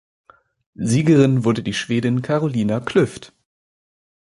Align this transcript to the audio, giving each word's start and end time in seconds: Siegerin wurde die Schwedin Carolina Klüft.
Siegerin 0.79 1.43
wurde 1.43 1.61
die 1.61 1.75
Schwedin 1.75 2.23
Carolina 2.23 2.79
Klüft. 2.79 3.33